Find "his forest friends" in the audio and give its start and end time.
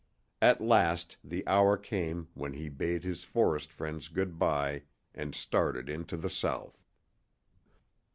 3.03-4.07